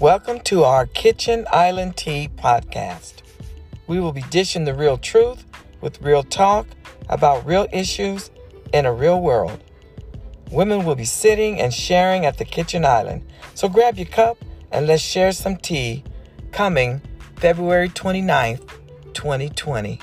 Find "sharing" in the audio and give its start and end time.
11.74-12.26